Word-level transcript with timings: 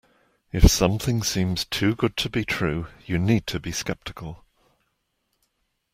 If 0.51 0.63
something 0.71 1.21
seems 1.21 1.63
too 1.63 1.93
good 1.95 2.17
to 2.17 2.29
be 2.31 2.43
true, 2.43 2.87
you 3.05 3.19
need 3.19 3.45
to 3.45 3.59
be 3.59 3.71
sceptical. 3.71 4.43